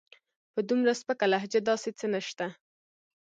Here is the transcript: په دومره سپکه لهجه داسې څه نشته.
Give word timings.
په 0.53 0.59
دومره 0.69 0.91
سپکه 1.01 1.25
لهجه 1.33 1.59
داسې 1.69 1.89
څه 1.99 2.05
نشته. 2.13 2.45